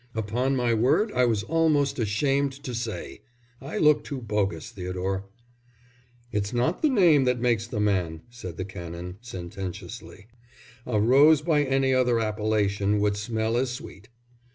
[0.15, 3.21] Upon my word, I was almost ashamed to say;
[3.61, 5.25] I look too bogus, Theodore."
[6.31, 10.25] "It's not the name that makes the man," said the Canon, sententiously.
[10.87, 14.09] "A rose by any other appellation would smell as sweet."